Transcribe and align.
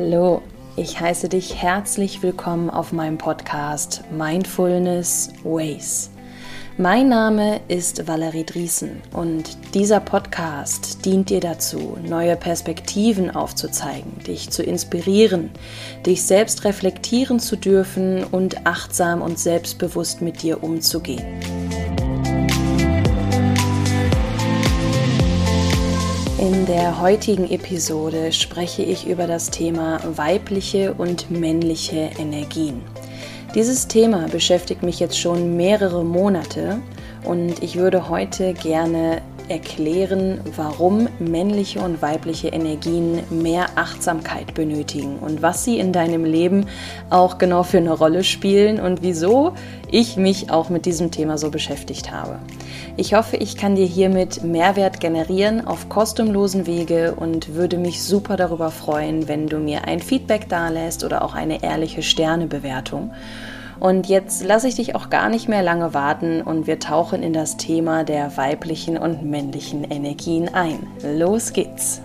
Hallo, 0.00 0.42
ich 0.76 1.00
heiße 1.00 1.28
dich 1.28 1.56
herzlich 1.56 2.22
willkommen 2.22 2.70
auf 2.70 2.92
meinem 2.92 3.18
Podcast 3.18 4.04
Mindfulness 4.12 5.32
Ways. 5.42 6.10
Mein 6.76 7.08
Name 7.08 7.60
ist 7.66 8.06
Valerie 8.06 8.44
Driesen 8.44 9.02
und 9.12 9.74
dieser 9.74 9.98
Podcast 9.98 11.04
dient 11.04 11.30
dir 11.30 11.40
dazu, 11.40 11.98
neue 12.00 12.36
Perspektiven 12.36 13.34
aufzuzeigen, 13.34 14.20
dich 14.24 14.50
zu 14.50 14.62
inspirieren, 14.62 15.50
dich 16.06 16.22
selbst 16.22 16.64
reflektieren 16.64 17.40
zu 17.40 17.56
dürfen 17.56 18.22
und 18.22 18.68
achtsam 18.68 19.20
und 19.20 19.36
selbstbewusst 19.40 20.22
mit 20.22 20.42
dir 20.42 20.62
umzugehen. 20.62 21.67
In 26.38 26.66
der 26.66 27.00
heutigen 27.00 27.50
Episode 27.50 28.30
spreche 28.30 28.82
ich 28.84 29.08
über 29.08 29.26
das 29.26 29.50
Thema 29.50 29.98
weibliche 30.14 30.94
und 30.94 31.32
männliche 31.32 32.10
Energien. 32.16 32.80
Dieses 33.56 33.88
Thema 33.88 34.28
beschäftigt 34.28 34.84
mich 34.84 35.00
jetzt 35.00 35.18
schon 35.18 35.56
mehrere 35.56 36.04
Monate 36.04 36.80
und 37.24 37.60
ich 37.60 37.76
würde 37.76 38.08
heute 38.08 38.54
gerne 38.54 39.20
erklären, 39.48 40.40
warum 40.54 41.08
männliche 41.18 41.80
und 41.80 42.02
weibliche 42.02 42.48
Energien 42.48 43.20
mehr 43.30 43.66
Achtsamkeit 43.74 44.54
benötigen 44.54 45.18
und 45.18 45.42
was 45.42 45.64
sie 45.64 45.80
in 45.80 45.92
deinem 45.92 46.24
Leben 46.24 46.66
auch 47.10 47.38
genau 47.38 47.64
für 47.64 47.78
eine 47.78 47.92
Rolle 47.92 48.22
spielen 48.22 48.78
und 48.78 49.02
wieso 49.02 49.54
ich 49.90 50.16
mich 50.16 50.52
auch 50.52 50.68
mit 50.68 50.86
diesem 50.86 51.10
Thema 51.10 51.36
so 51.36 51.50
beschäftigt 51.50 52.12
habe. 52.12 52.38
Ich 53.00 53.14
hoffe, 53.14 53.36
ich 53.36 53.56
kann 53.56 53.76
dir 53.76 53.86
hiermit 53.86 54.42
Mehrwert 54.42 54.98
generieren 54.98 55.64
auf 55.64 55.88
kostenlosen 55.88 56.66
Wege 56.66 57.14
und 57.14 57.54
würde 57.54 57.78
mich 57.78 58.02
super 58.02 58.36
darüber 58.36 58.72
freuen, 58.72 59.28
wenn 59.28 59.46
du 59.46 59.58
mir 59.58 59.84
ein 59.84 60.00
Feedback 60.00 60.48
dalässt 60.48 61.04
oder 61.04 61.22
auch 61.22 61.36
eine 61.36 61.62
ehrliche 61.62 62.02
Sternebewertung. 62.02 63.12
Und 63.78 64.08
jetzt 64.08 64.42
lasse 64.42 64.66
ich 64.66 64.74
dich 64.74 64.96
auch 64.96 65.10
gar 65.10 65.28
nicht 65.28 65.48
mehr 65.48 65.62
lange 65.62 65.94
warten 65.94 66.42
und 66.42 66.66
wir 66.66 66.80
tauchen 66.80 67.22
in 67.22 67.32
das 67.32 67.56
Thema 67.56 68.02
der 68.02 68.36
weiblichen 68.36 68.98
und 68.98 69.22
männlichen 69.22 69.84
Energien 69.84 70.52
ein. 70.52 70.84
Los 71.04 71.52
geht's! 71.52 72.02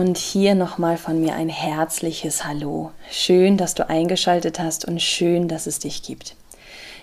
Und 0.00 0.16
hier 0.16 0.54
nochmal 0.54 0.96
von 0.96 1.20
mir 1.20 1.34
ein 1.34 1.50
herzliches 1.50 2.46
Hallo. 2.46 2.90
Schön, 3.10 3.58
dass 3.58 3.74
du 3.74 3.86
eingeschaltet 3.86 4.58
hast 4.58 4.86
und 4.86 5.02
schön, 5.02 5.46
dass 5.46 5.66
es 5.66 5.78
dich 5.78 6.02
gibt. 6.02 6.36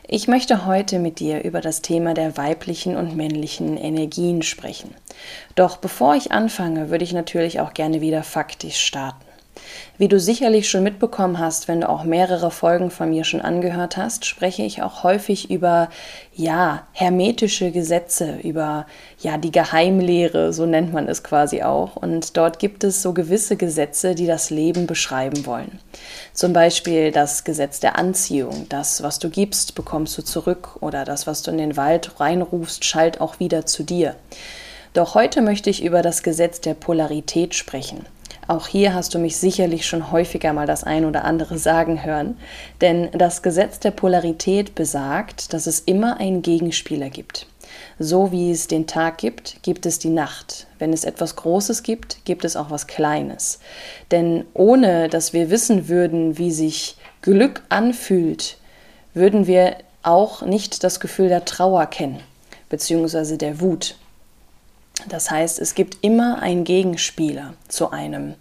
Ich 0.07 0.27
möchte 0.27 0.65
heute 0.65 0.97
mit 0.97 1.19
dir 1.19 1.43
über 1.43 1.61
das 1.61 1.83
Thema 1.83 2.15
der 2.15 2.37
weiblichen 2.37 2.95
und 2.95 3.15
männlichen 3.15 3.77
Energien 3.77 4.41
sprechen. 4.41 4.95
Doch 5.53 5.77
bevor 5.77 6.15
ich 6.15 6.31
anfange, 6.31 6.89
würde 6.89 7.03
ich 7.03 7.13
natürlich 7.13 7.59
auch 7.59 7.75
gerne 7.75 8.01
wieder 8.01 8.23
faktisch 8.23 8.79
starten. 8.79 9.26
Wie 9.97 10.07
du 10.07 10.19
sicherlich 10.19 10.69
schon 10.69 10.83
mitbekommen 10.83 11.39
hast, 11.39 11.67
wenn 11.67 11.81
du 11.81 11.89
auch 11.89 12.03
mehrere 12.03 12.51
Folgen 12.51 12.91
von 12.91 13.09
mir 13.09 13.23
schon 13.23 13.41
angehört 13.41 13.97
hast, 13.97 14.25
spreche 14.25 14.63
ich 14.63 14.83
auch 14.83 15.03
häufig 15.03 15.49
über 15.49 15.89
ja, 16.35 16.87
hermetische 16.91 17.71
Gesetze, 17.71 18.37
über 18.43 18.85
ja, 19.19 19.37
die 19.37 19.51
Geheimlehre, 19.51 20.53
so 20.53 20.65
nennt 20.65 20.93
man 20.93 21.07
es 21.07 21.23
quasi 21.23 21.63
auch. 21.63 21.95
Und 21.95 22.37
dort 22.37 22.59
gibt 22.59 22.83
es 22.83 23.01
so 23.01 23.13
gewisse 23.13 23.57
Gesetze, 23.57 24.13
die 24.13 24.27
das 24.27 24.51
Leben 24.51 24.85
beschreiben 24.85 25.45
wollen. 25.45 25.79
Zum 26.33 26.53
Beispiel 26.53 27.11
das 27.11 27.43
Gesetz 27.43 27.79
der 27.79 27.97
Anziehung. 27.97 28.67
Das, 28.69 29.01
was 29.01 29.17
du 29.17 29.29
gibst, 29.29 29.73
bekommst 29.73 30.17
du 30.17 30.21
zurück. 30.21 30.77
Oder 30.81 31.05
das, 31.05 31.25
was 31.25 31.41
du 31.41 31.49
in 31.49 31.57
den 31.57 31.75
Wald 31.75 32.19
reinrufst, 32.19 32.85
schallt 32.85 33.19
auch 33.19 33.39
wieder 33.39 33.65
zu 33.65 33.83
dir. 33.83 34.15
Doch 34.93 35.15
heute 35.15 35.41
möchte 35.41 35.69
ich 35.69 35.83
über 35.83 36.01
das 36.01 36.23
Gesetz 36.23 36.61
der 36.61 36.73
Polarität 36.73 37.55
sprechen. 37.55 38.05
Auch 38.47 38.67
hier 38.67 38.93
hast 38.93 39.13
du 39.13 39.19
mich 39.19 39.35
sicherlich 39.37 39.85
schon 39.85 40.11
häufiger 40.11 40.53
mal 40.53 40.65
das 40.65 40.85
ein 40.85 41.03
oder 41.03 41.25
andere 41.25 41.57
sagen 41.57 42.05
hören, 42.05 42.37
denn 42.79 43.09
das 43.11 43.41
Gesetz 43.41 43.79
der 43.79 43.91
Polarität 43.91 44.73
besagt, 44.73 45.51
dass 45.51 45.67
es 45.67 45.81
immer 45.81 46.19
einen 46.19 46.41
Gegenspieler 46.41 47.09
gibt. 47.09 47.45
So 47.99 48.31
wie 48.31 48.51
es 48.51 48.67
den 48.67 48.87
Tag 48.87 49.17
gibt, 49.17 49.61
gibt 49.63 49.85
es 49.85 49.99
die 49.99 50.09
Nacht. 50.09 50.67
Wenn 50.79 50.93
es 50.93 51.03
etwas 51.03 51.35
Großes 51.35 51.83
gibt, 51.83 52.23
gibt 52.23 52.45
es 52.45 52.55
auch 52.55 52.69
was 52.69 52.87
Kleines. 52.87 53.59
Denn 54.11 54.45
ohne 54.53 55.09
dass 55.09 55.33
wir 55.33 55.49
wissen 55.49 55.89
würden, 55.89 56.37
wie 56.37 56.51
sich 56.51 56.95
Glück 57.21 57.63
anfühlt, 57.67 58.57
würden 59.13 59.47
wir 59.47 59.75
auch 60.03 60.41
nicht 60.43 60.83
das 60.85 60.99
Gefühl 61.01 61.27
der 61.27 61.43
Trauer 61.43 61.87
kennen, 61.87 62.21
beziehungsweise 62.69 63.37
der 63.37 63.59
Wut. 63.59 63.95
Das 65.07 65.31
heißt, 65.31 65.59
es 65.59 65.75
gibt 65.75 65.97
immer 66.01 66.41
einen 66.41 66.63
Gegenspieler 66.63 67.53
zu 67.67 67.91
einem 67.91 68.35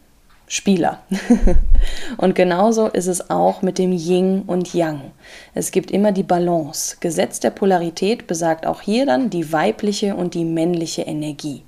Spieler. 0.48 1.02
und 2.18 2.34
genauso 2.34 2.86
ist 2.86 3.08
es 3.08 3.30
auch 3.30 3.62
mit 3.62 3.78
dem 3.78 3.92
Yin 3.92 4.42
und 4.46 4.74
Yang. 4.74 5.10
Es 5.54 5.72
gibt 5.72 5.90
immer 5.90 6.12
die 6.12 6.22
Balance. 6.22 6.96
Gesetz 7.00 7.40
der 7.40 7.50
Polarität 7.50 8.26
besagt 8.26 8.66
auch 8.66 8.80
hier 8.80 9.06
dann 9.06 9.28
die 9.28 9.52
weibliche 9.52 10.14
und 10.14 10.34
die 10.34 10.44
männliche 10.44 11.02
Energie. 11.02 11.62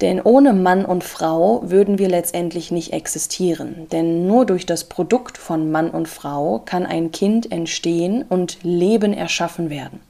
Denn 0.00 0.20
ohne 0.22 0.52
Mann 0.52 0.84
und 0.84 1.02
Frau 1.02 1.62
würden 1.64 1.98
wir 1.98 2.08
letztendlich 2.08 2.70
nicht 2.70 2.92
existieren. 2.92 3.88
Denn 3.90 4.28
nur 4.28 4.46
durch 4.46 4.64
das 4.64 4.84
Produkt 4.84 5.36
von 5.36 5.72
Mann 5.72 5.90
und 5.90 6.06
Frau 6.06 6.62
kann 6.64 6.86
ein 6.86 7.10
Kind 7.10 7.50
entstehen 7.50 8.24
und 8.28 8.58
Leben 8.62 9.12
erschaffen 9.12 9.70
werden. 9.70 10.00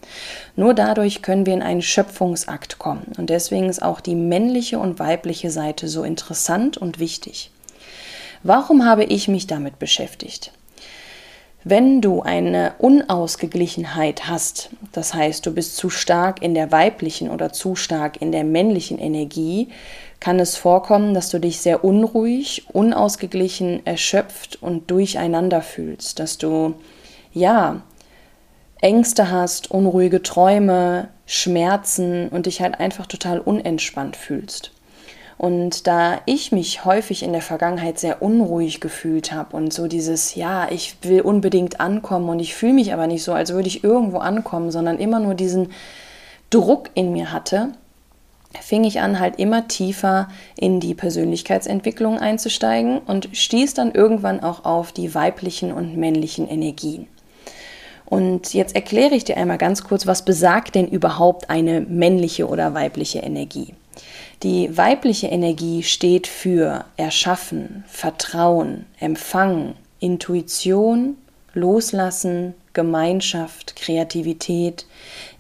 Nur 0.57 0.75
dadurch 0.75 1.23
können 1.23 1.47
wir 1.47 1.55
in 1.55 1.63
einen 1.63 1.81
Schöpfungsakt 1.81 2.79
kommen. 2.79 3.13
Und 3.17 3.31
deswegen 3.31 3.71
ist 3.71 3.83
auch 3.83 4.01
die 4.01 4.15
männliche 4.15 4.79
und 4.79 4.99
weibliche 4.99 5.51
Seite 5.51 5.89
so 5.89 6.03
interessant 6.03 6.77
und 6.77 6.99
wichtig. 6.99 7.51
Warum 8.43 8.85
habe 8.85 9.05
ich 9.05 9.27
mich 9.27 9.47
damit 9.47 9.79
beschäftigt? 9.79 10.53
Wenn 11.65 12.01
du 12.01 12.23
eine 12.23 12.75
Unausgeglichenheit 12.79 14.29
hast, 14.29 14.71
das 14.93 15.13
heißt, 15.13 15.45
du 15.45 15.53
bist 15.53 15.77
zu 15.77 15.91
stark 15.91 16.41
in 16.41 16.55
der 16.55 16.71
weiblichen 16.71 17.31
oder 17.31 17.53
zu 17.53 17.75
stark 17.75 18.23
in 18.23 18.31
der 18.31 18.45
männlichen 18.45 18.99
Energie, 18.99 19.69
kann 20.21 20.39
es 20.39 20.57
vorkommen, 20.57 21.15
dass 21.15 21.31
du 21.31 21.41
dich 21.41 21.61
sehr 21.61 21.85
unruhig, 21.85 22.67
unausgeglichen, 22.73 23.85
erschöpft 23.85 24.63
und 24.63 24.91
durcheinander 24.91 25.61
fühlst, 25.61 26.21
dass 26.21 26.39
du 26.39 26.75
ja 27.33 27.83
Ängste 28.81 29.31
hast, 29.31 29.71
unruhige 29.71 30.23
Träume, 30.23 31.09
Schmerzen 31.27 32.29
und 32.29 32.47
dich 32.47 32.61
halt 32.61 32.79
einfach 32.79 33.07
total 33.07 33.41
unentspannt 33.41 34.17
fühlst. 34.17 34.71
Und 35.39 35.87
da 35.87 36.21
ich 36.27 36.51
mich 36.51 36.85
häufig 36.85 37.23
in 37.23 37.33
der 37.33 37.43
Vergangenheit 37.43 38.01
sehr 38.01 38.23
unruhig 38.23 38.81
gefühlt 38.81 39.31
habe 39.31 39.57
und 39.57 39.73
so 39.73 39.87
dieses, 39.87 40.35
ja, 40.35 40.69
ich 40.69 40.97
will 41.03 41.21
unbedingt 41.21 41.79
ankommen 41.79 42.29
und 42.29 42.41
ich 42.41 42.57
fühle 42.57 42.73
mich 42.73 42.93
aber 42.93 43.07
nicht 43.07 43.23
so, 43.23 43.33
als 43.33 43.53
würde 43.53 43.69
ich 43.69 43.85
irgendwo 43.85 44.19
ankommen, 44.19 44.73
sondern 44.73 44.99
immer 44.99 45.21
nur 45.21 45.35
diesen 45.35 45.71
Druck 46.51 46.91
in 46.95 47.13
mir 47.13 47.33
hatte, 47.33 47.69
fing 48.61 48.83
ich 48.83 49.01
an, 49.01 49.21
halt 49.21 49.39
immer 49.39 49.69
tiefer 49.69 50.29
in 50.57 50.81
die 50.81 50.95
Persönlichkeitsentwicklung 50.95 52.19
einzusteigen 52.19 52.99
und 52.99 53.29
stieß 53.33 53.75
dann 53.75 53.93
irgendwann 53.93 54.43
auch 54.43 54.65
auf 54.65 54.91
die 54.91 55.15
weiblichen 55.15 55.73
und 55.73 55.97
männlichen 55.97 56.49
Energien. 56.49 57.07
Und 58.07 58.55
jetzt 58.55 58.75
erkläre 58.75 59.15
ich 59.15 59.25
dir 59.25 59.37
einmal 59.37 59.59
ganz 59.59 59.85
kurz, 59.85 60.07
was 60.07 60.25
besagt 60.25 60.75
denn 60.75 60.89
überhaupt 60.89 61.51
eine 61.51 61.83
männliche 61.83 62.49
oder 62.49 62.73
weibliche 62.75 63.19
Energie? 63.19 63.75
Die 64.45 64.77
weibliche 64.77 65.27
Energie 65.27 65.83
steht 65.83 66.29
für 66.29 66.85
Erschaffen, 66.97 67.83
Vertrauen, 67.89 68.87
Empfangen, 69.01 69.75
Intuition, 69.99 71.17
Loslassen, 71.55 72.55
Gemeinschaft, 72.73 73.75
Kreativität, 73.75 74.87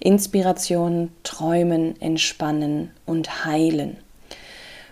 Inspiration, 0.00 1.12
Träumen, 1.23 2.00
Entspannen 2.00 2.90
und 3.06 3.44
Heilen. 3.44 3.99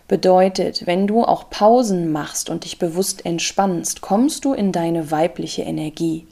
Bedeutet, 0.07 0.87
wenn 0.87 1.09
du 1.09 1.25
auch 1.25 1.51
Pausen 1.51 2.13
machst 2.13 2.49
und 2.49 2.63
dich 2.63 2.79
bewusst 2.79 3.27
entspannst, 3.27 4.03
kommst 4.03 4.45
du 4.45 4.53
in 4.53 4.71
deine 4.71 5.11
weibliche 5.11 5.63
Energie. 5.63 6.29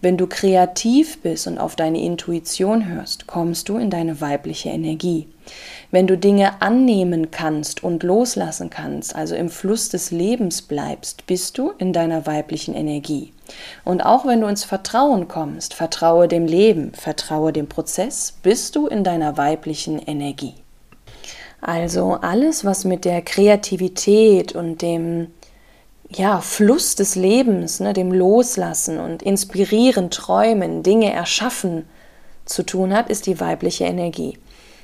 Wenn 0.00 0.16
du 0.16 0.28
kreativ 0.28 1.20
bist 1.22 1.48
und 1.48 1.58
auf 1.58 1.74
deine 1.74 2.00
Intuition 2.00 2.86
hörst, 2.86 3.26
kommst 3.26 3.68
du 3.68 3.78
in 3.78 3.90
deine 3.90 4.20
weibliche 4.20 4.68
Energie. 4.68 5.26
Wenn 5.90 6.06
du 6.06 6.18
Dinge 6.18 6.60
annehmen 6.60 7.30
kannst 7.30 7.84
und 7.84 8.02
loslassen 8.02 8.70
kannst, 8.70 9.14
also 9.14 9.34
im 9.34 9.48
Fluss 9.48 9.88
des 9.88 10.10
Lebens 10.10 10.62
bleibst, 10.62 11.26
bist 11.26 11.58
du 11.58 11.72
in 11.78 11.92
deiner 11.92 12.26
weiblichen 12.26 12.74
Energie. 12.74 13.32
Und 13.84 14.00
auch 14.04 14.26
wenn 14.26 14.40
du 14.40 14.48
ins 14.48 14.64
Vertrauen 14.64 15.28
kommst, 15.28 15.74
vertraue 15.74 16.28
dem 16.28 16.46
Leben, 16.46 16.92
vertraue 16.92 17.52
dem 17.52 17.68
Prozess, 17.68 18.34
bist 18.42 18.74
du 18.76 18.86
in 18.86 19.04
deiner 19.04 19.36
weiblichen 19.36 19.98
Energie. 19.98 20.54
Also 21.60 22.18
alles, 22.20 22.64
was 22.64 22.84
mit 22.84 23.04
der 23.04 23.22
Kreativität 23.22 24.52
und 24.52 24.82
dem 24.82 25.28
ja, 26.10 26.40
Fluss 26.40 26.94
des 26.94 27.16
Lebens, 27.16 27.80
ne, 27.80 27.92
dem 27.92 28.12
Loslassen 28.12 28.98
und 28.98 29.22
Inspirieren, 29.22 30.10
Träumen, 30.10 30.82
Dinge 30.82 31.12
erschaffen 31.12 31.86
zu 32.44 32.62
tun 32.62 32.94
hat, 32.94 33.10
ist 33.10 33.26
die 33.26 33.40
weibliche 33.40 33.84
Energie. 33.84 34.38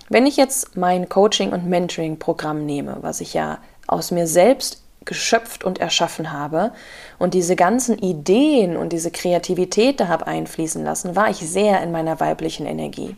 Wenn 0.08 0.26
ich 0.26 0.36
jetzt 0.36 0.76
mein 0.76 1.08
Coaching- 1.08 1.52
und 1.52 1.66
Mentoring-Programm 1.66 2.64
nehme, 2.64 2.98
was 3.00 3.20
ich 3.20 3.34
ja 3.34 3.58
aus 3.86 4.10
mir 4.10 4.26
selbst 4.26 4.82
geschöpft 5.04 5.64
und 5.64 5.80
erschaffen 5.80 6.32
habe 6.32 6.72
und 7.18 7.34
diese 7.34 7.56
ganzen 7.56 7.98
Ideen 7.98 8.76
und 8.76 8.92
diese 8.92 9.10
Kreativität 9.10 10.00
da 10.00 10.08
habe 10.08 10.26
einfließen 10.26 10.84
lassen, 10.84 11.16
war 11.16 11.30
ich 11.30 11.38
sehr 11.38 11.82
in 11.82 11.92
meiner 11.92 12.20
weiblichen 12.20 12.66
Energie. 12.66 13.16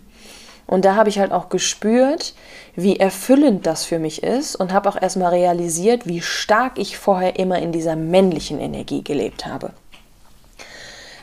Und 0.67 0.87
da 0.87 0.95
habe 0.95 1.11
ich 1.11 1.19
halt 1.19 1.31
auch 1.31 1.51
gespürt, 1.51 2.35
wie 2.75 2.99
erfüllend 2.99 3.67
das 3.67 3.85
für 3.85 3.99
mich 3.99 4.23
ist 4.23 4.57
und 4.57 4.73
habe 4.73 4.89
auch 4.89 5.01
erstmal 5.01 5.35
realisiert, 5.35 6.07
wie 6.07 6.23
stark 6.23 6.79
ich 6.79 6.97
vorher 6.97 7.39
immer 7.39 7.59
in 7.59 7.71
dieser 7.71 7.97
männlichen 7.97 8.59
Energie 8.61 9.05
gelebt 9.05 9.45
habe. 9.45 9.73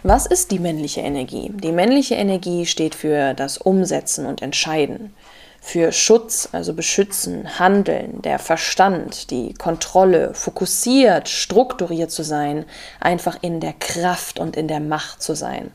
Was 0.04 0.26
ist 0.26 0.52
die 0.52 0.60
männliche 0.60 1.02
Energie? 1.02 1.52
Die 1.54 1.72
männliche 1.72 2.16
Energie 2.16 2.66
steht 2.66 2.94
für 2.94 3.34
das 3.34 3.58
Umsetzen 3.58 4.26
und 4.26 4.42
Entscheiden 4.42 5.14
für 5.64 5.92
Schutz, 5.92 6.50
also 6.52 6.74
beschützen, 6.74 7.60
handeln, 7.60 8.22
der 8.24 8.40
Verstand, 8.40 9.30
die 9.30 9.54
Kontrolle, 9.54 10.34
fokussiert, 10.34 11.30
strukturiert 11.30 12.10
zu 12.12 12.24
sein, 12.24 12.66
einfach 13.00 13.38
in 13.42 13.60
der 13.60 13.74
Kraft 13.74 14.40
und 14.40 14.58
in 14.58 14.68
der 14.68 14.80
Macht 14.80 15.22
zu 15.22 15.36
sein. 15.36 15.72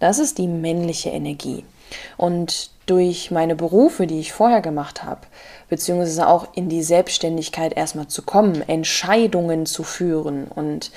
Das 0.00 0.18
ist 0.18 0.38
die 0.38 0.48
männliche 0.48 1.10
Energie. 1.10 1.64
Und 2.16 2.70
durch 2.86 3.30
meine 3.30 3.54
Berufe, 3.54 4.06
die 4.06 4.18
ich 4.18 4.32
vorher 4.32 4.62
gemacht 4.62 5.04
habe, 5.04 5.20
beziehungsweise 5.68 6.26
auch 6.26 6.48
in 6.54 6.70
die 6.70 6.82
Selbstständigkeit 6.82 7.76
erstmal 7.76 8.08
zu 8.08 8.22
kommen, 8.22 8.66
Entscheidungen 8.66 9.66
zu 9.66 9.82
führen 9.82 10.46
und 10.48 10.90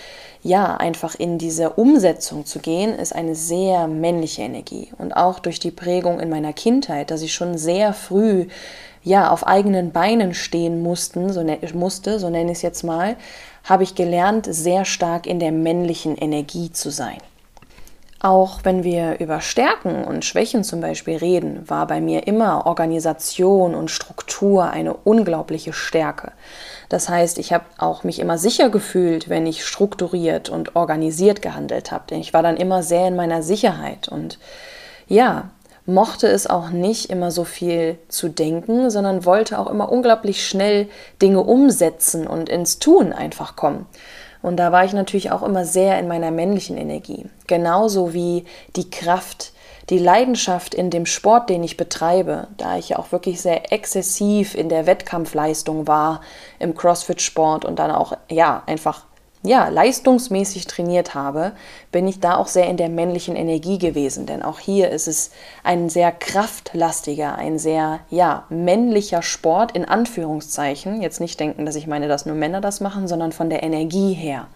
ja, 0.44 0.76
einfach 0.78 1.16
in 1.16 1.38
diese 1.38 1.72
Umsetzung 1.72 2.46
zu 2.46 2.60
gehen, 2.60 2.98
ist 2.98 3.14
eine 3.14 3.36
sehr 3.36 3.88
männliche 3.88 4.42
Energie. 4.42 4.90
Und 4.98 5.16
auch 5.16 5.40
durch 5.40 5.60
die 5.60 5.72
Prägung 5.72 6.20
in 6.20 6.30
meiner 6.30 6.54
Kindheit, 6.54 7.12
dass 7.12 7.22
ich 7.22 7.34
schon 7.34 7.58
sehr 7.58 7.94
früh 7.94 8.48
ja, 9.04 9.32
auf 9.32 9.46
eigenen 9.48 9.92
Beinen 9.92 10.34
stehen 10.34 10.82
mussten, 10.82 11.32
so 11.32 11.44
ne, 11.44 11.60
musste, 11.74 12.20
so 12.20 12.30
nenne 12.30 12.52
ich 12.52 12.58
es 12.58 12.62
jetzt 12.62 12.84
mal, 12.84 13.16
habe 13.64 13.84
ich 13.84 13.96
gelernt, 13.96 14.48
sehr 14.50 14.86
stark 14.86 15.28
in 15.28 15.40
der 15.40 15.52
männlichen 15.52 16.18
Energie 16.18 16.72
zu 16.72 16.90
sein. 16.90 17.18
Auch 18.24 18.60
wenn 18.64 18.84
wir 18.84 19.20
über 19.20 19.42
Stärken 19.42 20.04
und 20.04 20.26
Schwächen 20.26 20.64
zum 20.64 20.80
Beispiel 20.80 21.18
reden, 21.18 21.68
war 21.68 21.88
bei 21.88 22.00
mir 22.00 22.28
immer 22.28 22.68
Organisation 22.68 23.74
und 23.74 23.90
Struktur 23.90 24.70
eine 24.70 24.94
unglaubliche 24.94 25.74
Stärke. 25.74 26.32
Das 26.88 27.10
heißt, 27.10 27.40
ich 27.40 27.52
habe 27.52 27.66
auch 27.80 28.04
mich 28.04 28.20
immer 28.20 28.38
sicher 28.38 28.70
gefühlt, 28.70 29.28
wenn 29.28 29.48
ich 29.48 29.66
strukturiert 29.66 30.50
und 30.50 30.76
organisiert 30.76 31.42
gehandelt 31.42 31.92
habe. 31.92 32.04
Denn 32.12 32.20
ich 32.20 32.32
war 32.32 32.44
dann 32.44 32.58
immer 32.58 32.84
sehr 32.84 33.08
in 33.08 33.16
meiner 33.16 33.42
Sicherheit 33.42 34.08
und 34.08 34.38
ja, 35.08 35.50
mochte 35.88 36.28
es 36.28 36.46
auch 36.46 36.70
nicht 36.70 37.10
immer 37.10 37.32
so 37.32 37.44
viel 37.44 37.98
zu 38.08 38.30
denken, 38.30 38.92
sondern 38.92 39.26
wollte 39.26 39.58
auch 39.58 39.68
immer 39.68 39.92
unglaublich 39.92 40.48
schnell 40.48 40.88
Dinge 41.24 41.42
umsetzen 41.42 42.28
und 42.28 42.50
ins 42.50 42.78
Tun 42.78 43.14
einfach 43.14 43.56
kommen. 43.56 43.88
Und 44.42 44.58
da 44.58 44.72
war 44.72 44.86
ich 44.86 44.94
natürlich 44.94 45.32
auch 45.32 45.44
immer 45.44 45.66
sehr 45.66 46.00
in 46.00 46.08
meiner 46.08 46.32
männlichen 46.32 46.78
Energie. 46.78 47.26
Genauso 47.48 48.14
wie 48.14 48.46
die 48.76 48.90
Kraft, 48.90 49.54
die 49.90 50.00
Leidenschaft 50.00 50.74
in 50.74 50.90
dem 50.90 51.06
Sport, 51.06 51.50
den 51.50 51.64
ich 51.64 51.78
betreibe, 51.78 52.48
da 52.58 52.78
ich 52.78 52.90
ja 52.90 53.00
auch 53.00 53.12
wirklich 53.12 53.42
sehr 53.42 53.72
exzessiv 53.72 54.56
in 54.56 54.70
der 54.70 54.86
Wettkampfleistung 54.86 55.88
war 55.88 56.22
im 56.60 56.76
CrossFit-Sport 56.76 57.66
und 57.66 57.78
dann 57.78 57.92
auch 57.92 58.14
ja 58.30 58.64
einfach 58.66 59.06
ja, 59.44 59.70
leistungsmäßig 59.70 60.68
trainiert 60.68 61.16
habe, 61.16 61.54
bin 61.92 62.08
ich 62.08 62.20
da 62.20 62.36
auch 62.36 62.48
sehr 62.48 62.68
in 62.68 62.78
der 62.78 62.90
männlichen 62.90 63.36
Energie 63.36 63.80
gewesen. 63.80 64.26
Denn 64.26 64.44
auch 64.44 64.60
hier 64.60 64.90
ist 64.90 65.08
es 65.08 65.32
ein 65.64 65.90
sehr 65.90 66.12
kraftlastiger, 66.12 67.36
ein 67.36 67.58
sehr, 67.58 68.00
ja, 68.10 68.46
männlicher 68.50 69.22
Sport 69.24 69.72
in 69.72 69.86
Anführungszeichen. 69.86 71.02
Jetzt 71.02 71.20
nicht 71.20 71.40
denken, 71.40 71.66
dass 71.66 71.76
ich 71.76 71.88
meine, 71.88 72.08
dass 72.08 72.26
nur 72.26 72.36
Männer 72.36 72.62
das 72.62 72.82
machen, 72.82 73.08
sondern 73.08 73.32
von 73.32 73.50
der 73.50 73.64
Energie 73.64 74.14
her. 74.14 74.48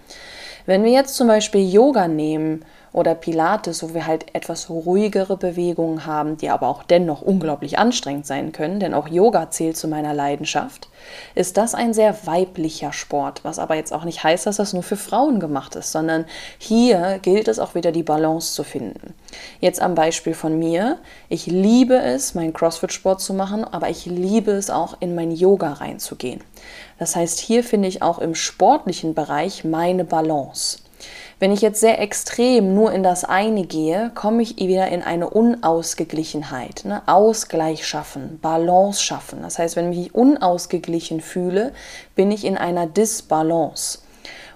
Wenn 0.67 0.83
wir 0.83 0.91
jetzt 0.91 1.15
zum 1.15 1.27
Beispiel 1.27 1.67
Yoga 1.67 2.07
nehmen 2.07 2.63
oder 2.95 3.13
Pilates, 3.13 3.83
wo 3.83 3.93
wir 3.93 4.07
halt 4.07 4.27
etwas 4.33 4.69
ruhigere 4.69 5.35
Bewegungen 5.35 6.05
haben, 6.05 6.37
die 6.37 6.49
aber 6.49 6.69
auch 6.69 6.81
dennoch 6.81 7.21
unglaublich 7.21 7.77
anstrengend 7.77 8.25
sein 8.25 8.53
können, 8.53 8.79
denn 8.79 8.93
auch 8.93 9.09
Yoga 9.09 9.51
zählt 9.51 9.75
zu 9.75 9.89
meiner 9.89 10.13
Leidenschaft, 10.13 10.87
ist 11.35 11.57
das 11.57 11.75
ein 11.75 11.93
sehr 11.93 12.25
weiblicher 12.25 12.93
Sport, 12.93 13.43
was 13.43 13.59
aber 13.59 13.75
jetzt 13.75 13.91
auch 13.91 14.05
nicht 14.05 14.23
heißt, 14.23 14.45
dass 14.45 14.55
das 14.55 14.71
nur 14.71 14.81
für 14.81 14.95
Frauen 14.95 15.41
gemacht 15.41 15.75
ist, 15.75 15.91
sondern 15.91 16.23
hier 16.57 17.19
gilt 17.21 17.49
es 17.49 17.59
auch 17.59 17.75
wieder 17.75 17.91
die 17.91 18.01
Balance 18.01 18.53
zu 18.53 18.63
finden. 18.63 19.13
Jetzt 19.59 19.81
am 19.81 19.93
Beispiel 19.93 20.33
von 20.33 20.57
mir, 20.57 20.97
ich 21.27 21.47
liebe 21.47 21.97
es, 21.97 22.33
meinen 22.33 22.53
CrossFit-Sport 22.53 23.19
zu 23.19 23.33
machen, 23.33 23.65
aber 23.65 23.89
ich 23.89 24.05
liebe 24.05 24.51
es 24.51 24.69
auch 24.69 24.95
in 25.01 25.15
mein 25.15 25.31
Yoga 25.31 25.73
reinzugehen. 25.73 26.39
Das 26.97 27.17
heißt, 27.17 27.39
hier 27.39 27.65
finde 27.65 27.89
ich 27.89 28.01
auch 28.01 28.19
im 28.19 28.35
sportlichen 28.35 29.13
Bereich 29.13 29.65
meine 29.65 30.05
Balance. 30.05 30.77
Wenn 31.37 31.51
ich 31.51 31.61
jetzt 31.61 31.81
sehr 31.81 31.99
extrem 31.99 32.73
nur 32.73 32.93
in 32.93 33.03
das 33.03 33.25
eine 33.25 33.65
gehe, 33.65 34.09
komme 34.15 34.41
ich 34.41 34.55
wieder 34.55 34.87
in 34.87 35.03
eine 35.03 35.29
Unausgeglichenheit. 35.29 36.83
Ne? 36.85 37.01
Ausgleich 37.07 37.85
schaffen, 37.85 38.39
Balance 38.41 39.03
schaffen. 39.03 39.41
Das 39.41 39.59
heißt, 39.59 39.75
wenn 39.75 39.91
ich 39.91 39.97
mich 39.97 40.15
unausgeglichen 40.15 41.19
fühle, 41.19 41.73
bin 42.15 42.31
ich 42.31 42.45
in 42.45 42.57
einer 42.57 42.87
Disbalance. 42.87 43.99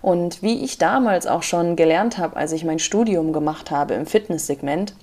Und 0.02 0.42
wie 0.42 0.64
ich 0.64 0.78
damals 0.78 1.28
auch 1.28 1.44
schon 1.44 1.76
gelernt 1.76 2.18
habe, 2.18 2.38
als 2.38 2.54
ich 2.54 2.64
mein 2.64 2.80
Studium 2.80 3.34
gemacht 3.34 3.72
habe 3.72 3.96
im 3.96 4.06
Fitnesssegment, 4.06 4.94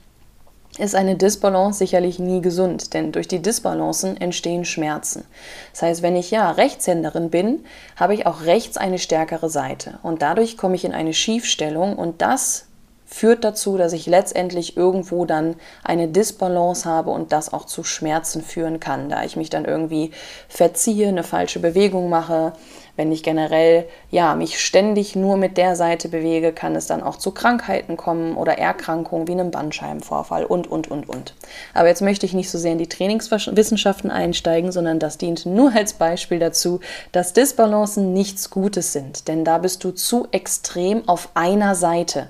ist 0.79 0.95
eine 0.95 1.17
Disbalance 1.17 1.79
sicherlich 1.79 2.19
nie 2.19 2.41
gesund, 2.41 2.93
denn 2.95 3.13
durch 3.13 3.29
die 3.29 3.41
Disbalancen 3.41 4.17
entstehen 4.21 4.65
Schmerzen. 4.65 5.25
Das 5.73 5.83
heißt, 5.83 6.03
wenn 6.03 6.17
ich 6.17 6.31
ja 6.31 6.51
Rechtshänderin 6.51 7.31
bin, 7.31 7.65
habe 7.97 8.15
ich 8.15 8.27
auch 8.27 8.43
rechts 8.43 8.77
eine 8.77 8.99
stärkere 8.99 9.49
Seite 9.49 9.99
und 10.03 10.23
dadurch 10.23 10.57
komme 10.57 10.75
ich 10.75 10.85
in 10.85 10.93
eine 10.93 11.15
Schiefstellung 11.15 11.97
und 11.97 12.23
das 12.23 12.67
führt 13.07 13.45
dazu, 13.45 13.79
dass 13.79 13.93
ich 13.93 14.07
letztendlich 14.07 14.77
irgendwo 14.77 15.25
dann 15.25 15.55
eine 15.85 16.09
Disbalance 16.09 16.85
habe 16.89 17.11
und 17.11 17.31
das 17.31 17.53
auch 17.53 17.65
zu 17.65 17.85
Schmerzen 17.85 18.43
führen 18.43 18.81
kann, 18.81 19.09
da 19.09 19.23
ich 19.25 19.37
mich 19.37 19.49
dann 19.49 19.65
irgendwie 19.65 20.11
verziehe, 20.49 21.09
eine 21.09 21.23
falsche 21.23 21.61
Bewegung 21.61 22.11
mache, 22.11 22.53
wenn 22.97 23.13
ich 23.13 23.23
generell 23.23 23.87
ja 24.11 24.35
mich 24.35 24.61
ständig 24.61 25.15
nur 25.15 25.37
mit 25.37 25.57
der 25.57 25.77
Seite 25.77 26.09
bewege, 26.09 26.53
kann 26.53 26.75
es 26.75 26.87
dann 26.87 27.03
auch 27.03 27.17
zu 27.17 27.31
Krankheiten 27.31 27.97
kommen 27.97 28.37
oder 28.37 28.59
Erkrankungen 28.59 29.29
wie 29.29 29.33
einem 29.33 29.51
Bandscheibenvorfall 29.51 30.45
und 30.45 30.67
und 30.67 30.91
und 30.91 31.09
und. 31.09 31.35
Aber 31.75 31.89
jetzt 31.89 32.03
möchte 32.03 32.27
ich 32.27 32.33
nicht 32.33 32.51
so 32.51 32.59
sehr 32.59 32.73
in 32.73 32.79
die 32.79 32.89
Trainingswissenschaften 32.89 34.11
einsteigen, 34.11 34.73
sondern 34.73 34.99
das 34.99 35.19
dient 35.19 35.47
nur 35.47 35.73
als 35.75 35.93
Beispiel 35.93 36.39
dazu, 36.39 36.81
dass 37.13 37.33
Disbalancen 37.33 38.13
nichts 38.13 38.51
Gutes 38.51 38.93
sind, 38.93 39.29
denn 39.29 39.45
da 39.45 39.59
bist 39.59 39.85
du 39.85 39.91
zu 39.91 40.27
extrem 40.31 41.07
auf 41.09 41.29
einer 41.35 41.75
Seite. 41.75 42.29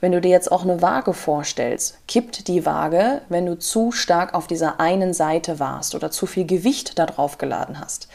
Wenn 0.00 0.12
du 0.12 0.20
dir 0.20 0.30
jetzt 0.30 0.52
auch 0.52 0.62
eine 0.62 0.82
Waage 0.82 1.14
vorstellst, 1.14 1.98
kippt 2.06 2.48
die 2.48 2.66
Waage, 2.66 3.22
wenn 3.28 3.46
du 3.46 3.58
zu 3.58 3.92
stark 3.92 4.34
auf 4.34 4.46
dieser 4.46 4.78
einen 4.78 5.14
Seite 5.14 5.58
warst 5.58 5.94
oder 5.94 6.10
zu 6.10 6.26
viel 6.26 6.46
Gewicht 6.46 6.98
darauf 6.98 7.38
geladen 7.38 7.80
hast. 7.80 8.08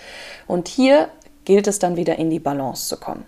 Und 0.48 0.67
hier 0.67 1.10
gilt 1.45 1.67
es 1.67 1.79
dann 1.79 1.95
wieder 1.95 2.17
in 2.17 2.29
die 2.29 2.39
Balance 2.39 2.88
zu 2.88 2.98
kommen. 2.98 3.25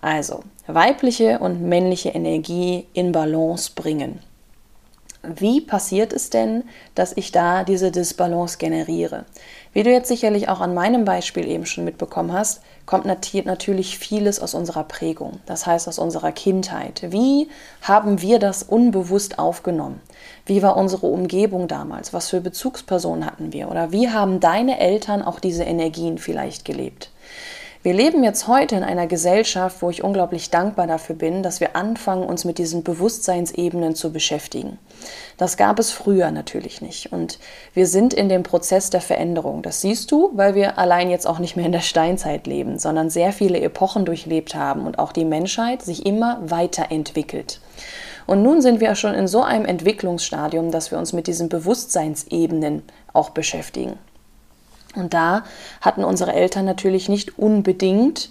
Also 0.00 0.42
weibliche 0.66 1.38
und 1.38 1.62
männliche 1.62 2.10
Energie 2.10 2.86
in 2.92 3.12
Balance 3.12 3.72
bringen. 3.74 4.20
Wie 5.22 5.60
passiert 5.60 6.12
es 6.12 6.30
denn, 6.30 6.62
dass 6.94 7.16
ich 7.16 7.32
da 7.32 7.64
diese 7.64 7.90
Disbalance 7.90 8.58
generiere? 8.58 9.24
Wie 9.72 9.82
du 9.82 9.90
jetzt 9.90 10.06
sicherlich 10.08 10.48
auch 10.48 10.60
an 10.60 10.72
meinem 10.72 11.04
Beispiel 11.04 11.48
eben 11.48 11.66
schon 11.66 11.84
mitbekommen 11.84 12.32
hast, 12.32 12.62
kommt 12.86 13.06
natürlich 13.06 13.98
vieles 13.98 14.38
aus 14.40 14.54
unserer 14.54 14.84
Prägung, 14.84 15.40
das 15.46 15.66
heißt 15.66 15.88
aus 15.88 15.98
unserer 15.98 16.30
Kindheit. 16.30 17.06
Wie 17.10 17.48
haben 17.82 18.22
wir 18.22 18.38
das 18.38 18.62
unbewusst 18.62 19.40
aufgenommen? 19.40 20.00
Wie 20.44 20.62
war 20.62 20.76
unsere 20.76 21.08
Umgebung 21.08 21.66
damals? 21.66 22.12
Was 22.12 22.28
für 22.28 22.40
Bezugspersonen 22.40 23.26
hatten 23.26 23.52
wir? 23.52 23.68
Oder 23.68 23.90
wie 23.90 24.08
haben 24.08 24.38
deine 24.38 24.78
Eltern 24.78 25.22
auch 25.22 25.40
diese 25.40 25.64
Energien 25.64 26.18
vielleicht 26.18 26.64
gelebt? 26.64 27.10
Wir 27.86 27.94
leben 27.94 28.24
jetzt 28.24 28.48
heute 28.48 28.74
in 28.74 28.82
einer 28.82 29.06
Gesellschaft, 29.06 29.80
wo 29.80 29.90
ich 29.90 30.02
unglaublich 30.02 30.50
dankbar 30.50 30.88
dafür 30.88 31.14
bin, 31.14 31.44
dass 31.44 31.60
wir 31.60 31.76
anfangen, 31.76 32.24
uns 32.24 32.44
mit 32.44 32.58
diesen 32.58 32.82
Bewusstseinsebenen 32.82 33.94
zu 33.94 34.12
beschäftigen. 34.12 34.80
Das 35.36 35.56
gab 35.56 35.78
es 35.78 35.92
früher 35.92 36.32
natürlich 36.32 36.80
nicht. 36.80 37.12
Und 37.12 37.38
wir 37.74 37.86
sind 37.86 38.12
in 38.12 38.28
dem 38.28 38.42
Prozess 38.42 38.90
der 38.90 39.00
Veränderung. 39.00 39.62
Das 39.62 39.82
siehst 39.82 40.10
du, 40.10 40.32
weil 40.34 40.56
wir 40.56 40.78
allein 40.78 41.10
jetzt 41.10 41.28
auch 41.28 41.38
nicht 41.38 41.54
mehr 41.54 41.66
in 41.66 41.70
der 41.70 41.80
Steinzeit 41.80 42.48
leben, 42.48 42.80
sondern 42.80 43.08
sehr 43.08 43.32
viele 43.32 43.60
Epochen 43.60 44.04
durchlebt 44.04 44.56
haben 44.56 44.84
und 44.84 44.98
auch 44.98 45.12
die 45.12 45.24
Menschheit 45.24 45.82
sich 45.82 46.06
immer 46.06 46.40
weiterentwickelt. 46.42 47.60
Und 48.26 48.42
nun 48.42 48.62
sind 48.62 48.80
wir 48.80 48.96
schon 48.96 49.14
in 49.14 49.28
so 49.28 49.42
einem 49.42 49.64
Entwicklungsstadium, 49.64 50.72
dass 50.72 50.90
wir 50.90 50.98
uns 50.98 51.12
mit 51.12 51.28
diesen 51.28 51.48
Bewusstseinsebenen 51.48 52.82
auch 53.12 53.30
beschäftigen. 53.30 53.96
Und 54.96 55.14
da 55.14 55.44
hatten 55.80 56.04
unsere 56.04 56.32
Eltern 56.32 56.64
natürlich 56.64 57.08
nicht 57.08 57.38
unbedingt 57.38 58.30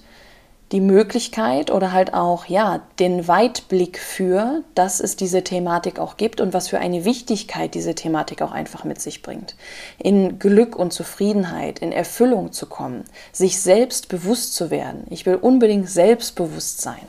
die 0.71 0.81
Möglichkeit 0.81 1.69
oder 1.69 1.91
halt 1.91 2.13
auch 2.13 2.45
ja 2.45 2.81
den 2.99 3.27
Weitblick 3.27 3.99
für, 3.99 4.63
dass 4.73 4.99
es 4.99 5.15
diese 5.15 5.43
Thematik 5.43 5.99
auch 5.99 6.17
gibt 6.17 6.41
und 6.41 6.53
was 6.53 6.67
für 6.67 6.79
eine 6.79 7.05
Wichtigkeit 7.05 7.75
diese 7.75 7.93
Thematik 7.93 8.41
auch 8.41 8.51
einfach 8.51 8.83
mit 8.83 8.99
sich 8.99 9.21
bringt. 9.21 9.55
In 9.99 10.39
Glück 10.39 10.75
und 10.75 10.91
Zufriedenheit, 10.91 11.79
in 11.79 11.91
Erfüllung 11.91 12.51
zu 12.51 12.65
kommen, 12.65 13.03
sich 13.31 13.61
selbst 13.61 14.07
bewusst 14.09 14.55
zu 14.55 14.71
werden. 14.71 15.05
Ich 15.11 15.25
will 15.27 15.35
unbedingt 15.35 15.89
selbstbewusst 15.89 16.81
sein. 16.81 17.07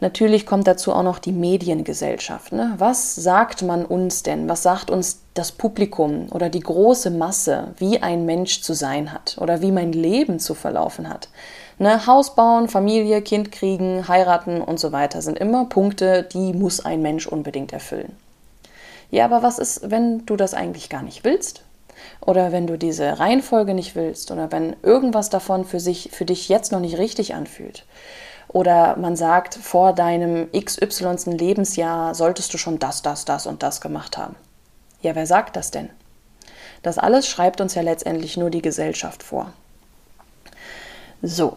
Natürlich 0.00 0.46
kommt 0.46 0.68
dazu 0.68 0.92
auch 0.92 1.02
noch 1.02 1.18
die 1.18 1.32
Mediengesellschaft. 1.32 2.52
Ne? 2.52 2.74
Was 2.78 3.16
sagt 3.16 3.62
man 3.62 3.84
uns 3.84 4.22
denn? 4.22 4.48
Was 4.48 4.62
sagt 4.62 4.90
uns 4.90 5.22
das 5.34 5.50
Publikum 5.50 6.28
oder 6.30 6.50
die 6.50 6.60
große 6.60 7.10
Masse, 7.10 7.74
wie 7.78 8.00
ein 8.00 8.24
Mensch 8.24 8.62
zu 8.62 8.74
sein 8.74 9.12
hat 9.12 9.36
oder 9.40 9.60
wie 9.60 9.72
mein 9.72 9.92
Leben 9.92 10.38
zu 10.38 10.54
verlaufen 10.54 11.08
hat? 11.08 11.28
Ne, 11.80 12.06
Haus 12.06 12.34
bauen, 12.34 12.68
Familie, 12.68 13.22
Kind 13.22 13.52
kriegen, 13.52 14.08
heiraten 14.08 14.60
und 14.60 14.80
so 14.80 14.90
weiter 14.90 15.22
sind 15.22 15.38
immer 15.38 15.64
Punkte, 15.66 16.24
die 16.24 16.52
muss 16.52 16.84
ein 16.84 17.02
Mensch 17.02 17.26
unbedingt 17.26 17.72
erfüllen. 17.72 18.16
Ja, 19.10 19.24
aber 19.24 19.42
was 19.42 19.58
ist, 19.58 19.90
wenn 19.90 20.26
du 20.26 20.36
das 20.36 20.54
eigentlich 20.54 20.90
gar 20.90 21.02
nicht 21.02 21.24
willst? 21.24 21.62
Oder 22.20 22.52
wenn 22.52 22.66
du 22.66 22.76
diese 22.76 23.18
Reihenfolge 23.18 23.74
nicht 23.74 23.94
willst 23.94 24.30
oder 24.30 24.52
wenn 24.52 24.76
irgendwas 24.82 25.30
davon 25.30 25.64
für, 25.64 25.80
sich, 25.80 26.10
für 26.12 26.24
dich 26.24 26.48
jetzt 26.48 26.72
noch 26.72 26.80
nicht 26.80 26.98
richtig 26.98 27.34
anfühlt? 27.34 27.84
Oder 28.48 28.96
man 28.96 29.14
sagt, 29.14 29.54
vor 29.54 29.92
deinem 29.92 30.50
XY. 30.52 31.36
Lebensjahr 31.36 32.14
solltest 32.14 32.52
du 32.54 32.58
schon 32.58 32.78
das, 32.78 33.02
das, 33.02 33.24
das 33.24 33.46
und 33.46 33.62
das 33.62 33.80
gemacht 33.80 34.16
haben. 34.16 34.36
Ja, 35.02 35.14
wer 35.14 35.26
sagt 35.26 35.56
das 35.56 35.70
denn? 35.70 35.90
Das 36.82 36.98
alles 36.98 37.28
schreibt 37.28 37.60
uns 37.60 37.74
ja 37.74 37.82
letztendlich 37.82 38.36
nur 38.36 38.50
die 38.50 38.62
Gesellschaft 38.62 39.22
vor. 39.22 39.52
So, 41.20 41.56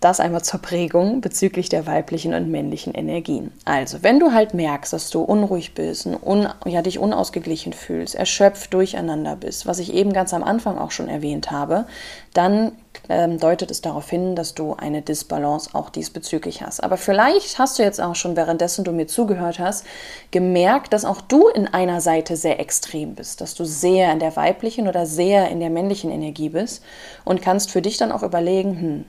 das 0.00 0.20
einmal 0.20 0.42
zur 0.42 0.60
Prägung 0.60 1.20
bezüglich 1.20 1.68
der 1.68 1.86
weiblichen 1.86 2.34
und 2.34 2.50
männlichen 2.50 2.92
Energien. 2.92 3.52
Also, 3.64 4.02
wenn 4.02 4.20
du 4.20 4.32
halt 4.32 4.52
merkst, 4.52 4.92
dass 4.92 5.08
du 5.10 5.22
unruhig 5.22 5.74
bist, 5.74 6.06
un, 6.06 6.48
ja, 6.66 6.82
dich 6.82 6.98
unausgeglichen 6.98 7.72
fühlst, 7.72 8.14
erschöpft, 8.14 8.74
durcheinander 8.74 9.36
bist, 9.36 9.66
was 9.66 9.78
ich 9.78 9.94
eben 9.94 10.12
ganz 10.12 10.34
am 10.34 10.42
Anfang 10.42 10.78
auch 10.78 10.90
schon 10.90 11.08
erwähnt 11.08 11.50
habe, 11.50 11.86
dann 12.34 12.72
ähm, 13.08 13.38
deutet 13.38 13.70
es 13.70 13.80
darauf 13.80 14.08
hin, 14.10 14.36
dass 14.36 14.54
du 14.54 14.74
eine 14.74 15.02
Disbalance 15.02 15.70
auch 15.72 15.90
diesbezüglich 15.90 16.62
hast. 16.62 16.82
Aber 16.82 16.96
vielleicht 16.96 17.58
hast 17.58 17.78
du 17.78 17.82
jetzt 17.82 18.00
auch 18.00 18.14
schon, 18.14 18.36
währenddessen 18.36 18.84
du 18.84 18.92
mir 18.92 19.06
zugehört 19.06 19.58
hast, 19.58 19.86
gemerkt, 20.30 20.92
dass 20.92 21.04
auch 21.04 21.20
du 21.20 21.48
in 21.48 21.66
einer 21.68 22.00
Seite 22.00 22.36
sehr 22.36 22.60
extrem 22.60 23.14
bist, 23.14 23.40
dass 23.40 23.54
du 23.54 23.64
sehr 23.64 24.12
in 24.12 24.18
der 24.18 24.36
weiblichen 24.36 24.88
oder 24.88 25.06
sehr 25.06 25.48
in 25.48 25.60
der 25.60 25.70
männlichen 25.70 26.10
Energie 26.10 26.48
bist 26.48 26.82
und 27.24 27.42
kannst 27.42 27.70
für 27.70 27.82
dich 27.82 27.96
dann 27.96 28.12
auch 28.12 28.22
überlegen, 28.22 28.80
hm, 28.80 29.04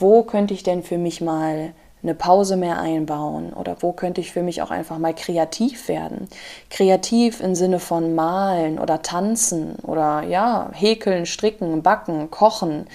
wo 0.00 0.22
könnte 0.22 0.54
ich 0.54 0.62
denn 0.62 0.82
für 0.82 0.98
mich 0.98 1.20
mal 1.20 1.72
eine 2.02 2.14
Pause 2.14 2.56
mehr 2.56 2.78
einbauen 2.78 3.52
oder 3.52 3.76
wo 3.80 3.92
könnte 3.92 4.20
ich 4.20 4.32
für 4.32 4.42
mich 4.42 4.62
auch 4.62 4.70
einfach 4.70 4.98
mal 4.98 5.14
kreativ 5.14 5.88
werden. 5.88 6.28
Kreativ 6.70 7.40
im 7.40 7.54
Sinne 7.54 7.80
von 7.80 8.14
malen 8.14 8.78
oder 8.78 9.02
tanzen 9.02 9.74
oder 9.82 10.22
ja, 10.22 10.70
häkeln, 10.72 11.26
stricken, 11.26 11.82
backen, 11.82 12.30
kochen, 12.30 12.86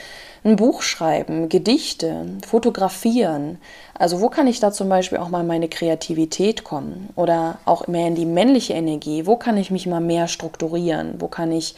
ein 0.46 0.56
Buch 0.56 0.82
schreiben, 0.82 1.50
Gedichte, 1.50 2.26
fotografieren. 2.46 3.60
Also 3.98 4.22
wo 4.22 4.30
kann 4.30 4.48
ich 4.48 4.60
da 4.60 4.72
zum 4.72 4.90
Beispiel 4.90 5.18
auch 5.18 5.30
mal 5.30 5.44
meine 5.44 5.70
Kreativität 5.70 6.64
kommen 6.64 7.10
oder 7.16 7.60
auch 7.66 7.88
mehr 7.88 8.08
in 8.08 8.16
die 8.16 8.26
männliche 8.26 8.74
Energie? 8.74 9.26
Wo 9.26 9.36
kann 9.36 9.58
ich 9.58 9.72
mich 9.72 9.86
mal 9.86 10.02
mehr 10.02 10.28
strukturieren? 10.28 11.16
Wo 11.20 11.28
kann 11.28 11.52
ich 11.52 11.76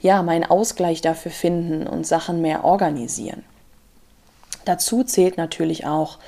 ja 0.00 0.22
meinen 0.22 0.44
Ausgleich 0.44 1.00
dafür 1.00 1.32
finden 1.32 1.86
und 1.86 2.06
Sachen 2.06 2.42
mehr 2.42 2.64
organisieren? 2.64 3.42
Dazu 4.66 5.04
zählt 5.04 5.38
natürlich 5.38 5.86
auch, 5.86 6.18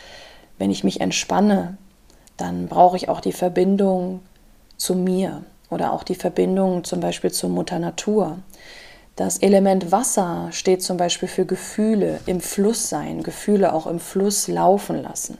wenn 0.59 0.71
ich 0.71 0.85
mich 0.85 1.00
entspanne, 1.00 1.76
dann 2.37 2.68
brauche 2.68 2.97
ich 2.97 3.09
auch 3.09 3.21
die 3.21 3.33
Verbindung 3.33 4.21
zu 4.76 4.95
mir 4.95 5.42
oder 5.71 5.92
auch 5.92 6.04
die 6.04 6.14
Verbindung 6.14 6.85
zum 6.85 7.00
Beispiel 7.00 7.33
zur 7.33 7.50
Mutter 7.50 7.78
Natur. 7.78 8.38
Das 9.16 9.38
Element 9.38 9.90
Wasser 9.90 10.49
steht 10.52 10.83
zum 10.85 10.97
Beispiel 10.97 11.28
für 11.28 11.45
Gefühle 11.45 12.21
im 12.26 12.40
Fluss 12.40 12.88
sein, 12.88 13.25
Gefühle 13.25 13.73
auch 13.73 13.88
im 13.88 13.99
Fluss 13.99 14.47
laufen 14.47 15.02
lassen. 15.02 15.37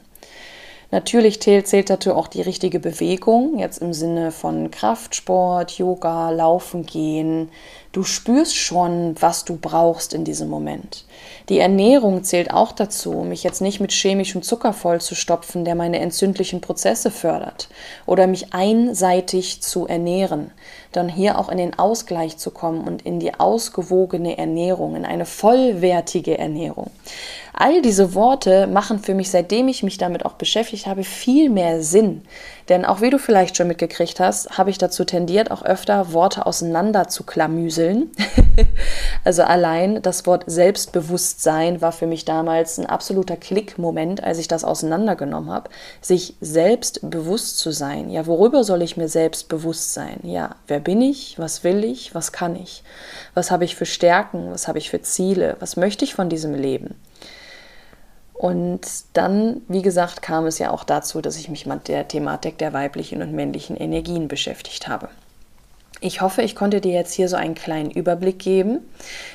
Natürlich 0.91 1.41
zählt, 1.41 1.69
zählt 1.69 1.91
dazu 1.91 2.15
auch 2.15 2.27
die 2.27 2.43
richtige 2.43 2.81
Bewegung, 2.81 3.59
jetzt 3.59 3.79
im 3.79 3.93
Sinne 3.93 4.33
von 4.33 4.71
Kraftsport, 4.71 5.73
Yoga, 5.73 6.31
Laufen 6.31 6.85
gehen. 6.87 7.51
Du 7.99 8.05
spürst 8.05 8.55
schon, 8.55 9.17
was 9.19 9.45
du 9.45 9.57
brauchst 9.61 10.15
in 10.15 10.23
diesem 10.23 10.49
Moment. 10.49 11.05
Die 11.49 11.59
Ernährung 11.59 12.23
zählt 12.23 12.53
auch 12.53 12.71
dazu, 12.71 13.11
mich 13.25 13.43
jetzt 13.43 13.61
nicht 13.61 13.81
mit 13.81 13.91
chemischem 13.91 14.41
Zucker 14.43 14.73
vollzustopfen, 14.73 15.65
der 15.65 15.75
meine 15.75 15.99
entzündlichen 15.99 16.61
Prozesse 16.61 17.11
fördert, 17.11 17.69
oder 18.07 18.29
mich 18.29 18.55
einseitig 18.55 19.63
zu 19.63 19.89
ernähren, 19.89 20.53
dann 20.93 21.09
hier 21.09 21.41
auch 21.41 21.49
in 21.49 21.59
den 21.59 21.77
Ausgleich 21.77 22.37
zu 22.37 22.53
kommen 22.53 22.87
und 22.87 23.03
in 23.03 23.19
die 23.19 23.35
ausgewogene 23.35 24.39
Ernährung, 24.39 24.95
in 24.95 25.05
eine 25.05 25.27
vollwertige 25.27 26.39
Ernährung. 26.39 26.93
All 27.53 27.83
diese 27.83 28.15
Worte 28.15 28.69
machen 28.69 29.01
für 29.01 29.15
mich, 29.15 29.31
seitdem 29.31 29.67
ich 29.67 29.83
mich 29.83 29.99
damit 29.99 30.25
auch 30.25 30.35
beschäftigt 30.35 30.87
habe, 30.87 31.03
viel 31.03 31.51
mehr 31.51 31.83
Sinn. 31.83 32.23
Denn 32.69 32.85
auch 32.85 33.01
wie 33.01 33.11
du 33.11 33.19
vielleicht 33.19 33.57
schon 33.57 33.69
mitgekriegt 33.69 34.21
hast, 34.21 34.59
habe 34.59 34.71
ich 34.71 34.79
dazu 34.79 35.05
tendiert, 35.05 35.51
auch 35.51 35.63
öfter 35.63 36.13
Worte 36.13 36.45
auseinander 36.45 37.09
zu 37.09 37.25
klamüseln. 37.25 38.11
also 39.25 39.43
allein 39.43 40.03
das 40.03 40.27
Wort 40.27 40.45
Selbstbewusstsein 40.47 41.81
war 41.81 41.93
für 41.93 42.07
mich 42.07 42.27
damals 42.27 42.79
ein 42.79 42.87
absoluter 42.87 43.37
Klickmoment, 43.37 44.23
als 44.23 44.39
ich 44.39 44.49
das 44.49 44.65
auseinandergenommen 44.65 45.51
habe. 45.51 45.71
Sich 46.03 46.35
selbst 46.41 47.01
bewusst 47.09 47.59
zu 47.59 47.71
sein. 47.71 48.11
Ja, 48.11 48.27
worüber 48.27 48.65
soll 48.65 48.83
ich 48.83 48.97
mir 48.97 49.09
selbst 49.09 49.49
bewusst 49.49 49.95
sein? 49.95 50.21
Ja, 50.23 50.57
wer 50.67 50.81
bin 50.81 51.01
ich? 51.01 51.39
Was 51.39 51.65
will 51.65 51.85
ich? 51.85 52.15
Was 52.15 52.33
kann 52.33 52.55
ich? 52.55 52.83
Was 53.33 53.51
habe 53.51 53.65
ich 53.65 53.77
für 53.77 53.87
Stärken? 53.87 54.51
Was 54.51 54.69
habe 54.69 54.79
ich 54.79 54.91
für 54.91 55.01
Ziele? 55.01 55.57
Was 55.61 55.77
möchte 55.77 56.05
ich 56.05 56.15
von 56.15 56.29
diesem 56.29 56.55
Leben? 56.55 56.97
Und 58.39 58.81
dann, 59.15 59.63
wie 59.67 59.83
gesagt, 59.83 60.23
kam 60.23 60.47
es 60.47 60.61
ja 60.61 60.71
auch 60.71 60.85
dazu, 60.85 61.21
dass 61.21 61.37
ich 61.37 61.49
mich 61.49 61.67
mit 61.67 61.89
der 61.89 62.07
Thematik 62.07 62.57
der 62.57 62.73
weiblichen 62.73 63.21
und 63.21 63.33
männlichen 63.33 63.77
Energien 63.77 64.29
beschäftigt 64.29 64.87
habe. 64.87 65.09
Ich 66.01 66.21
hoffe, 66.21 66.43
ich 66.43 66.55
konnte 66.55 66.81
dir 66.81 66.93
jetzt 66.93 67.13
hier 67.13 67.29
so 67.29 67.35
einen 67.35 67.57
kleinen 67.57 67.91
Überblick 67.91 68.39
geben. 68.39 68.89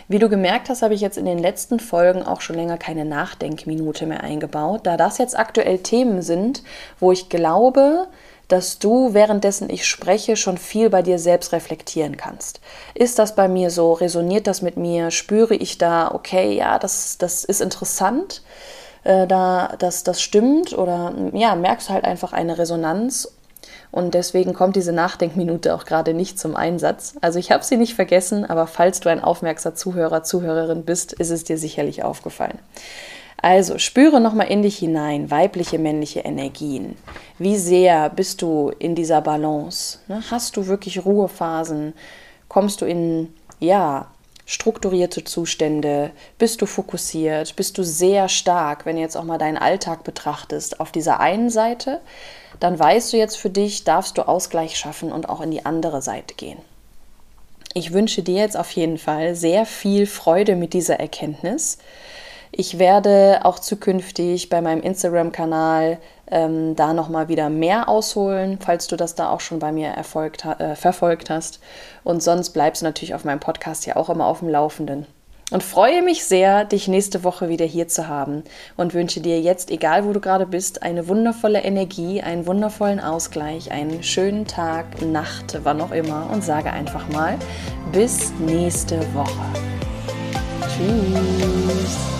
Wie 0.07 0.19
du 0.19 0.29
gemerkt 0.29 0.69
hast, 0.69 0.81
habe 0.81 0.93
ich 0.93 1.01
jetzt 1.01 1.17
in 1.17 1.25
den 1.25 1.37
letzten 1.37 1.81
Folgen 1.81 2.23
auch 2.23 2.39
schon 2.39 2.55
länger 2.55 2.77
keine 2.77 3.03
Nachdenkminute 3.03 4.05
mehr 4.05 4.23
eingebaut, 4.23 4.81
da 4.83 4.95
das 4.95 5.17
jetzt 5.17 5.37
aktuell 5.37 5.79
Themen 5.79 6.21
sind, 6.21 6.63
wo 7.01 7.11
ich 7.11 7.27
glaube, 7.27 8.07
dass 8.47 8.79
du 8.79 9.13
währenddessen 9.13 9.69
ich 9.69 9.85
spreche 9.85 10.37
schon 10.37 10.57
viel 10.57 10.89
bei 10.89 11.01
dir 11.01 11.19
selbst 11.19 11.51
reflektieren 11.51 12.15
kannst. 12.15 12.61
Ist 12.93 13.19
das 13.19 13.35
bei 13.35 13.49
mir 13.49 13.69
so? 13.69 13.91
Resoniert 13.91 14.47
das 14.47 14.61
mit 14.61 14.77
mir? 14.77 15.11
Spüre 15.11 15.55
ich 15.55 15.77
da, 15.77 16.09
okay, 16.13 16.55
ja, 16.55 16.79
das, 16.79 17.17
das 17.17 17.43
ist 17.43 17.59
interessant? 17.59 18.41
Äh, 19.03 19.27
da 19.27 19.75
das, 19.79 20.03
das 20.03 20.21
stimmt 20.21 20.77
oder 20.77 21.13
ja, 21.33 21.55
merkst 21.55 21.89
du 21.89 21.93
halt 21.93 22.05
einfach 22.05 22.33
eine 22.33 22.57
Resonanz 22.57 23.29
und 23.91 24.15
deswegen 24.15 24.53
kommt 24.53 24.75
diese 24.75 24.91
Nachdenkminute 24.91 25.75
auch 25.75 25.85
gerade 25.85 26.15
nicht 26.15 26.39
zum 26.39 26.55
Einsatz. 26.55 27.13
Also 27.21 27.37
ich 27.37 27.51
habe 27.51 27.63
sie 27.63 27.77
nicht 27.77 27.93
vergessen, 27.93 28.43
aber 28.43 28.65
falls 28.65 28.99
du 28.99 29.09
ein 29.09 29.23
aufmerksamer 29.23 29.75
Zuhörer, 29.75 30.23
Zuhörerin 30.23 30.83
bist, 30.83 31.13
ist 31.13 31.29
es 31.29 31.43
dir 31.43 31.59
sicherlich 31.59 32.03
aufgefallen. 32.03 32.57
Also 33.37 33.77
spüre 33.77 34.21
nochmal 34.21 34.47
in 34.47 34.61
dich 34.61 34.77
hinein, 34.77 35.29
weibliche, 35.29 35.77
männliche 35.77 36.21
Energien. 36.21 36.95
Wie 37.37 37.57
sehr 37.57 38.09
bist 38.09 38.41
du 38.41 38.71
in 38.79 38.95
dieser 38.95 39.21
Balance? 39.21 39.99
Ne? 40.07 40.23
Hast 40.31 40.57
du 40.57 40.67
wirklich 40.67 41.05
Ruhephasen? 41.05 41.93
Kommst 42.47 42.81
du 42.81 42.85
in, 42.85 43.33
ja, 43.59 44.07
strukturierte 44.45 45.23
Zustände? 45.23 46.11
Bist 46.37 46.61
du 46.61 46.65
fokussiert? 46.65 47.55
Bist 47.55 47.77
du 47.77 47.83
sehr 47.83 48.29
stark, 48.29 48.85
wenn 48.85 48.95
du 48.95 49.01
jetzt 49.01 49.15
auch 49.15 49.23
mal 49.23 49.37
deinen 49.37 49.57
Alltag 49.57 50.03
betrachtest, 50.03 50.79
auf 50.79 50.91
dieser 50.91 51.19
einen 51.19 51.49
Seite? 51.49 52.01
Dann 52.59 52.77
weißt 52.77 53.13
du 53.13 53.17
jetzt 53.17 53.37
für 53.37 53.49
dich, 53.49 53.83
darfst 53.83 54.17
du 54.17 54.27
Ausgleich 54.27 54.77
schaffen 54.77 55.11
und 55.11 55.29
auch 55.29 55.41
in 55.41 55.51
die 55.51 55.65
andere 55.65 56.01
Seite 56.01 56.35
gehen. 56.35 56.59
Ich 57.73 57.91
wünsche 57.91 58.21
dir 58.21 58.35
jetzt 58.35 58.57
auf 58.57 58.69
jeden 58.71 58.97
Fall 58.97 59.35
sehr 59.35 59.65
viel 59.65 60.05
Freude 60.05 60.55
mit 60.55 60.73
dieser 60.73 60.99
Erkenntnis. 60.99 61.79
Ich 62.55 62.77
werde 62.77 63.39
auch 63.43 63.57
zukünftig 63.57 64.47
bei 64.49 64.61
meinem 64.61 64.83
Instagram-Kanal 64.83 65.97
ähm, 66.29 66.75
da 66.75 66.93
nochmal 66.93 67.27
wieder 67.27 67.49
mehr 67.49 67.89
ausholen, 67.89 68.59
falls 68.63 68.85
du 68.85 68.95
das 68.95 69.15
da 69.15 69.31
auch 69.31 69.39
schon 69.39 69.57
bei 69.57 69.71
mir 69.71 69.87
erfolgt, 69.87 70.45
äh, 70.45 70.75
verfolgt 70.75 71.31
hast. 71.31 71.59
Und 72.03 72.21
sonst 72.21 72.51
bleibst 72.51 72.83
du 72.83 72.85
natürlich 72.85 73.15
auf 73.15 73.25
meinem 73.25 73.39
Podcast 73.39 73.87
ja 73.87 73.95
auch 73.95 74.07
immer 74.11 74.27
auf 74.27 74.39
dem 74.39 74.49
Laufenden. 74.49 75.07
Und 75.49 75.63
freue 75.63 76.03
mich 76.03 76.25
sehr, 76.25 76.63
dich 76.63 76.87
nächste 76.87 77.23
Woche 77.23 77.49
wieder 77.49 77.65
hier 77.65 77.87
zu 77.87 78.07
haben 78.07 78.43
und 78.77 78.93
wünsche 78.93 79.19
dir 79.19 79.41
jetzt, 79.41 79.71
egal 79.71 80.05
wo 80.05 80.13
du 80.13 80.19
gerade 80.19 80.45
bist, 80.45 80.83
eine 80.83 81.07
wundervolle 81.07 81.63
Energie, 81.63 82.21
einen 82.21 82.45
wundervollen 82.45 82.99
Ausgleich, 82.99 83.71
einen 83.71 84.03
schönen 84.03 84.45
Tag, 84.45 85.01
Nacht, 85.01 85.59
wann 85.63 85.81
auch 85.81 85.91
immer 85.91 86.29
und 86.31 86.43
sage 86.43 86.71
einfach 86.71 87.09
mal 87.09 87.37
bis 87.91 88.31
nächste 88.39 88.99
Woche. 89.15 89.41
Tschüss. 90.61 92.12